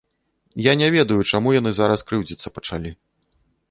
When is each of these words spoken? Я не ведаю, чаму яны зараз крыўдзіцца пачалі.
Я 0.67 0.73
не 0.83 0.87
ведаю, 0.95 1.27
чаму 1.33 1.53
яны 1.59 1.71
зараз 1.83 2.07
крыўдзіцца 2.09 2.47
пачалі. 2.61 2.99